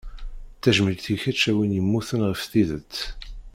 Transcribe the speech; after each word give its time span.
Tajmilt 0.61 1.05
i 1.13 1.15
keč 1.21 1.41
a 1.49 1.51
win 1.55 1.75
yemmuten 1.77 2.21
ɣef 2.29 2.41
tidet. 2.51 2.95